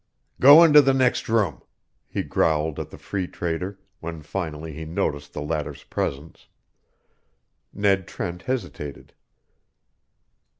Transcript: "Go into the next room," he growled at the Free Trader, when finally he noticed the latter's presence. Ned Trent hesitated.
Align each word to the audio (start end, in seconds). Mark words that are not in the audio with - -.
"Go 0.39 0.63
into 0.63 0.81
the 0.81 0.95
next 0.95 1.29
room," 1.29 1.61
he 2.07 2.23
growled 2.23 2.79
at 2.79 2.89
the 2.89 2.97
Free 2.97 3.27
Trader, 3.27 3.77
when 3.99 4.23
finally 4.23 4.73
he 4.73 4.83
noticed 4.83 5.33
the 5.33 5.43
latter's 5.43 5.83
presence. 5.83 6.47
Ned 7.71 8.07
Trent 8.07 8.41
hesitated. 8.41 9.13